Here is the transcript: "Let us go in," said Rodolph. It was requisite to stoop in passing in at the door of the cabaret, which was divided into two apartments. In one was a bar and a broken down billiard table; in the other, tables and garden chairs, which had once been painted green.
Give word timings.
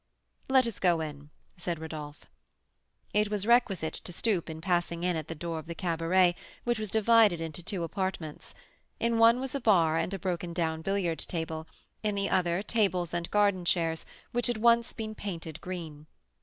"Let 0.49 0.65
us 0.65 0.79
go 0.79 0.99
in," 0.99 1.29
said 1.57 1.77
Rodolph. 1.77 2.25
It 3.13 3.29
was 3.29 3.45
requisite 3.45 3.93
to 3.93 4.11
stoop 4.11 4.49
in 4.49 4.59
passing 4.59 5.03
in 5.03 5.15
at 5.15 5.27
the 5.27 5.35
door 5.35 5.59
of 5.59 5.67
the 5.67 5.75
cabaret, 5.75 6.33
which 6.63 6.79
was 6.79 6.89
divided 6.89 7.39
into 7.39 7.61
two 7.61 7.83
apartments. 7.83 8.55
In 8.99 9.19
one 9.19 9.39
was 9.39 9.53
a 9.53 9.61
bar 9.61 9.97
and 9.97 10.11
a 10.11 10.17
broken 10.17 10.53
down 10.53 10.81
billiard 10.81 11.19
table; 11.19 11.67
in 12.01 12.15
the 12.15 12.31
other, 12.31 12.63
tables 12.63 13.13
and 13.13 13.29
garden 13.29 13.63
chairs, 13.63 14.03
which 14.31 14.47
had 14.47 14.57
once 14.57 14.91
been 14.91 15.13
painted 15.13 15.61
green. 15.61 16.07